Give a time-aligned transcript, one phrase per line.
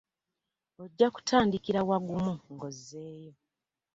[0.81, 3.33] Ojja kutandikira wagumu ng'ozzeeyo.